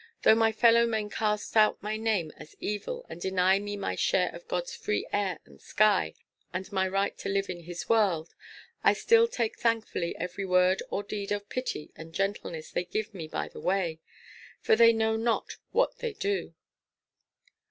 [0.23, 4.33] Though my fellow men cast out my name as evil, and deny me my share
[4.33, 6.15] of God's free air and sky,
[6.51, 8.33] and my right to live in his world,
[8.83, 13.27] I still take thankfully every word or deed of pity and gentleness they give me
[13.27, 13.99] by the way.
[14.59, 16.55] For they know not what they do."